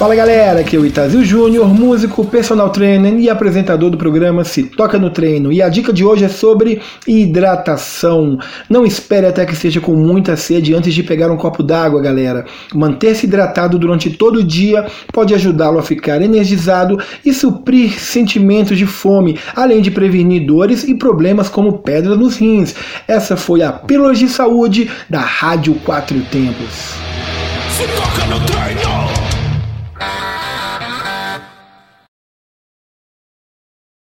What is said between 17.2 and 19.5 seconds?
e suprir sentimentos de fome,